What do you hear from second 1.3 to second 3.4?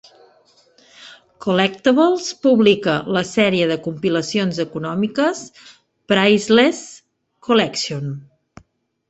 Collectables publica la